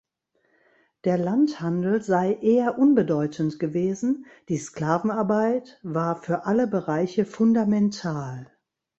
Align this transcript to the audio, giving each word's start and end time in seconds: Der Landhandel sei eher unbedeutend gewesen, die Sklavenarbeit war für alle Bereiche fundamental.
Der 1.03 1.15
Landhandel 1.19 2.01
sei 2.01 2.33
eher 2.41 2.79
unbedeutend 2.79 3.59
gewesen, 3.59 4.25
die 4.49 4.57
Sklavenarbeit 4.57 5.79
war 5.83 6.15
für 6.15 6.47
alle 6.47 6.65
Bereiche 6.65 7.23
fundamental. 7.23 8.51